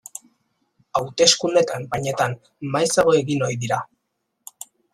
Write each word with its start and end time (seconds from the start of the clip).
Hauteskunde 0.99 1.63
kanpainetan 1.73 2.35
maizago 2.77 3.17
egin 3.21 3.47
ohi 3.51 3.61
dira. 3.67 3.79